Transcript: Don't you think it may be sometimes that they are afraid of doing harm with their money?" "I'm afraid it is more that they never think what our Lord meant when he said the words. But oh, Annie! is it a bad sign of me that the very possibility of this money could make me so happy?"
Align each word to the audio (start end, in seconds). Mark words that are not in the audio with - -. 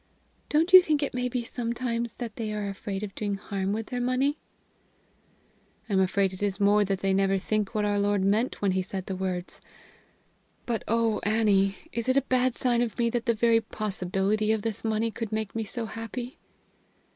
Don't 0.49 0.73
you 0.73 0.81
think 0.81 1.03
it 1.03 1.13
may 1.13 1.29
be 1.29 1.43
sometimes 1.43 2.15
that 2.15 2.35
they 2.35 2.51
are 2.55 2.67
afraid 2.67 3.03
of 3.03 3.13
doing 3.13 3.35
harm 3.35 3.71
with 3.71 3.85
their 3.85 4.01
money?" 4.01 4.39
"I'm 5.87 5.99
afraid 5.99 6.33
it 6.33 6.41
is 6.41 6.59
more 6.59 6.83
that 6.83 7.01
they 7.01 7.13
never 7.13 7.37
think 7.37 7.75
what 7.75 7.85
our 7.85 7.99
Lord 7.99 8.23
meant 8.23 8.63
when 8.63 8.71
he 8.71 8.81
said 8.81 9.05
the 9.05 9.15
words. 9.15 9.61
But 10.65 10.81
oh, 10.87 11.19
Annie! 11.19 11.75
is 11.93 12.09
it 12.09 12.17
a 12.17 12.21
bad 12.23 12.55
sign 12.57 12.81
of 12.81 12.97
me 12.97 13.11
that 13.11 13.27
the 13.27 13.35
very 13.35 13.61
possibility 13.61 14.51
of 14.51 14.63
this 14.63 14.83
money 14.83 15.11
could 15.11 15.31
make 15.31 15.53
me 15.53 15.65
so 15.65 15.85
happy?" 15.85 16.39